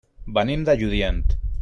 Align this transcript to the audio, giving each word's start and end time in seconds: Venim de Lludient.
Venim 0.37 0.63
de 0.69 0.75
Lludient. 0.81 1.21